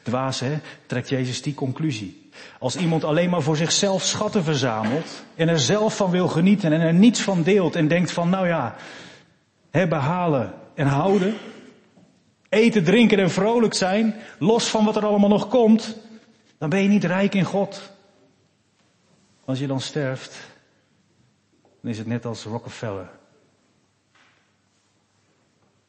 [0.04, 2.25] dwaas hè, trekt Jezus die conclusie.
[2.60, 6.82] Als iemand alleen maar voor zichzelf schatten verzamelt en er zelf van wil genieten en
[6.82, 8.76] er niets van deelt en denkt van nou ja,
[9.72, 11.36] hebben, halen en houden,
[12.50, 15.98] eten, drinken en vrolijk zijn, los van wat er allemaal nog komt,
[16.58, 17.94] dan ben je niet rijk in God.
[19.46, 20.38] Als je dan sterft,
[21.82, 23.10] dan is het net als Rockefeller.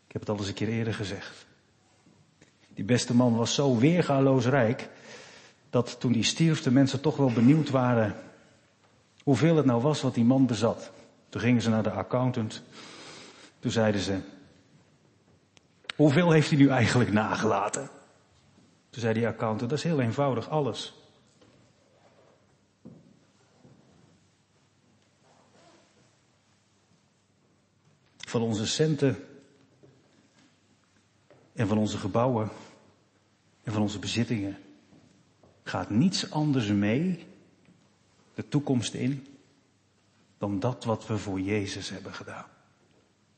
[0.06, 1.46] Ik heb het al eens een keer eerder gezegd.
[2.74, 4.88] Die beste man was zo weergaloos rijk,
[5.76, 8.14] dat toen hij stierf de mensen toch wel benieuwd waren
[9.22, 10.90] hoeveel het nou was wat die man bezat.
[11.28, 12.62] Toen gingen ze naar de accountant.
[13.58, 14.20] Toen zeiden ze,
[15.96, 17.90] hoeveel heeft hij nu eigenlijk nagelaten?
[18.90, 20.94] Toen zei die accountant, dat is heel eenvoudig, alles.
[28.16, 29.24] Van onze centen
[31.52, 32.50] en van onze gebouwen
[33.62, 34.64] en van onze bezittingen
[35.68, 37.26] gaat niets anders mee
[38.34, 39.26] de toekomst in
[40.38, 42.44] dan dat wat we voor Jezus hebben gedaan.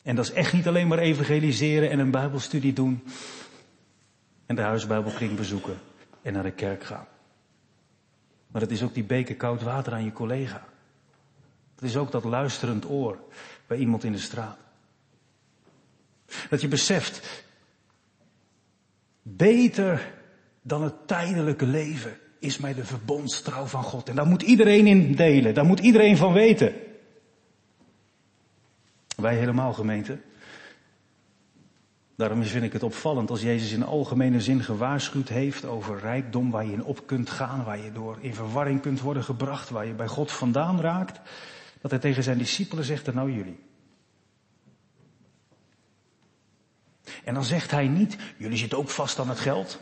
[0.02, 3.04] En dat is echt niet alleen maar evangeliseren en een bijbelstudie doen
[4.46, 5.78] en de huisbijbelkring bezoeken
[6.22, 7.06] en naar de kerk gaan.
[8.46, 10.66] Maar het is ook die beker koud water aan je collega.
[11.74, 13.18] Het is ook dat luisterend oor
[13.66, 14.58] bij iemand in de straat.
[16.50, 17.44] Dat je beseft,
[19.22, 20.17] beter
[20.68, 24.08] dan het tijdelijke leven is mij de verbondstrouw van God.
[24.08, 25.54] En daar moet iedereen in delen.
[25.54, 26.72] Daar moet iedereen van weten.
[29.16, 30.18] Wij helemaal gemeente.
[32.16, 36.64] Daarom vind ik het opvallend als Jezus in algemene zin gewaarschuwd heeft over rijkdom waar
[36.64, 39.92] je in op kunt gaan, waar je door in verwarring kunt worden gebracht, waar je
[39.92, 41.20] bij God vandaan raakt,
[41.80, 43.58] dat hij tegen zijn discipelen zegt, nou jullie.
[47.24, 49.80] En dan zegt hij niet, jullie zitten ook vast aan het geld.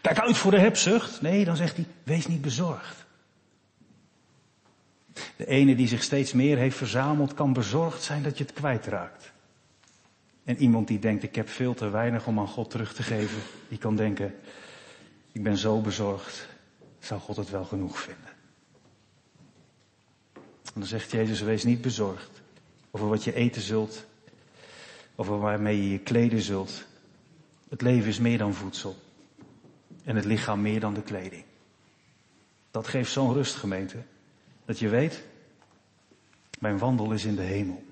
[0.00, 1.20] Kijk uit voor de hebzucht.
[1.20, 3.06] Nee, dan zegt hij, wees niet bezorgd.
[5.36, 9.32] De ene die zich steeds meer heeft verzameld, kan bezorgd zijn dat je het kwijtraakt.
[10.44, 13.42] En iemand die denkt, ik heb veel te weinig om aan God terug te geven,
[13.68, 14.34] die kan denken,
[15.32, 16.48] ik ben zo bezorgd,
[16.98, 18.32] zou God het wel genoeg vinden.
[20.64, 22.42] En dan zegt Jezus, wees niet bezorgd
[22.90, 24.06] over wat je eten zult,
[25.14, 26.86] over waarmee je je kleden zult.
[27.68, 28.96] Het leven is meer dan voedsel
[30.04, 31.44] en het lichaam meer dan de kleding.
[32.70, 34.02] Dat geeft zo'n rust, gemeente,
[34.64, 35.22] dat je weet,
[36.58, 37.82] mijn wandel is in de hemel.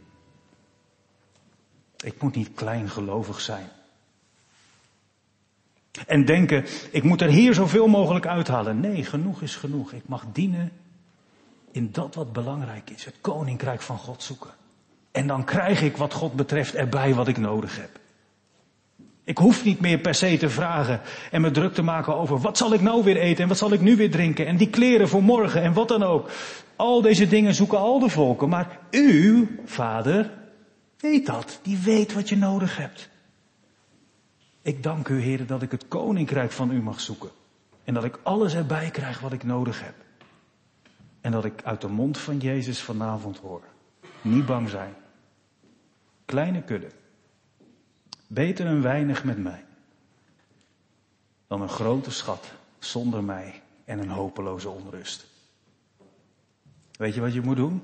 [1.96, 3.68] Ik moet niet kleingelovig zijn.
[6.07, 8.80] En denken, ik moet er hier zoveel mogelijk uithalen.
[8.80, 9.92] Nee, genoeg is genoeg.
[9.92, 10.72] Ik mag dienen
[11.70, 13.04] in dat wat belangrijk is.
[13.04, 14.50] Het koninkrijk van God zoeken.
[15.11, 18.00] En dan krijg ik wat God betreft erbij wat ik nodig heb.
[19.27, 21.01] Ik hoef niet meer per se te vragen
[21.31, 23.72] en me druk te maken over wat zal ik nou weer eten en wat zal
[23.72, 26.31] ik nu weer drinken en die kleren voor morgen en wat dan ook.
[26.77, 30.31] Al deze dingen zoeken al de volken, maar u, vader,
[30.99, 31.61] weet dat.
[31.62, 33.09] Die weet wat je nodig hebt.
[34.62, 37.31] Ik dank u, heren, dat ik het koninkrijk van u mag zoeken.
[37.85, 39.95] En dat ik alles erbij krijg wat ik nodig heb.
[41.20, 43.62] En dat ik uit de mond van Jezus vanavond hoor.
[44.22, 44.95] Niet bang zijn.
[46.24, 46.89] Kleine kudde.
[48.27, 49.64] Beter een weinig met mij
[51.47, 55.27] dan een grote schat zonder mij en een hopeloze onrust.
[56.93, 57.83] Weet je wat je moet doen?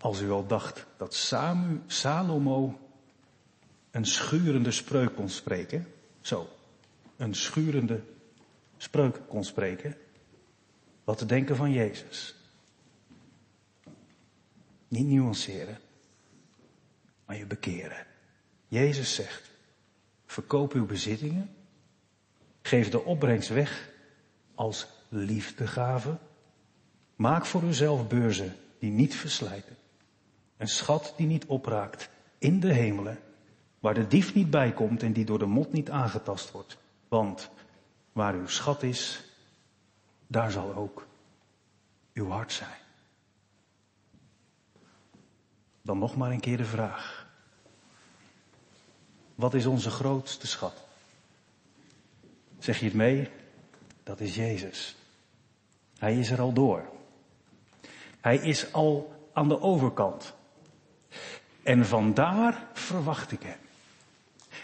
[0.00, 2.78] Als u al dacht dat Samu, Salomo
[3.90, 5.86] een schurende spreuk kon spreken,
[6.20, 6.48] zo,
[7.16, 8.02] een schurende
[8.76, 9.96] spreuk kon spreken,
[11.04, 12.34] wat te denken van Jezus.
[14.88, 15.78] Niet nuanceren
[17.28, 18.06] maar je bekeren.
[18.68, 19.50] Jezus zegt,
[20.26, 21.54] verkoop uw bezittingen,
[22.62, 23.90] geef de opbrengst weg
[24.54, 26.18] als liefdegave,
[27.16, 29.76] maak voor uzelf beurzen die niet verslijten,
[30.56, 33.18] een schat die niet opraakt in de hemelen,
[33.78, 36.78] waar de dief niet bij komt en die door de mot niet aangetast wordt.
[37.08, 37.50] Want
[38.12, 39.24] waar uw schat is,
[40.26, 41.06] daar zal ook
[42.12, 42.78] uw hart zijn.
[45.82, 47.17] Dan nog maar een keer de vraag.
[49.38, 50.84] Wat is onze grootste schat?
[52.58, 53.30] Zeg je het mee?
[54.02, 54.96] Dat is Jezus.
[55.98, 56.82] Hij is er al door.
[58.20, 60.34] Hij is al aan de overkant.
[61.62, 63.58] En vandaar verwacht ik hem.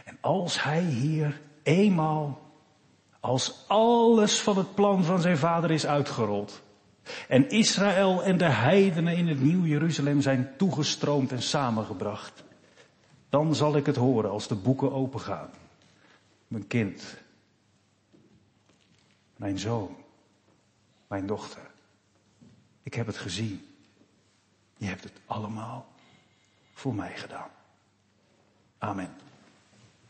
[0.04, 2.42] En als hij hier eenmaal,
[3.20, 6.62] als alles van het plan van zijn vader is uitgerold,
[7.28, 12.43] en Israël en de heidenen in het nieuw Jeruzalem zijn toegestroomd en samengebracht,
[13.34, 15.50] dan zal ik het horen als de boeken opengaan.
[16.48, 17.16] Mijn kind,
[19.36, 19.96] mijn zoon,
[21.06, 21.70] mijn dochter,
[22.82, 23.76] ik heb het gezien.
[24.76, 25.86] Je hebt het allemaal
[26.72, 27.50] voor mij gedaan.
[28.78, 29.16] Amen.